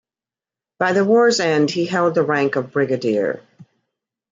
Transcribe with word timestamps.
By 0.79 0.93
the 0.93 1.05
war's 1.05 1.39
end 1.39 1.69
he 1.69 1.85
held 1.85 2.15
the 2.15 2.23
rank 2.23 2.55
of 2.55 2.71
brigadier. 2.71 3.43